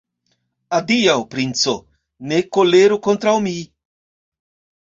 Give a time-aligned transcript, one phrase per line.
[0.77, 1.75] Adiaŭ, princo,
[2.31, 3.55] ne koleru kontraŭ mi!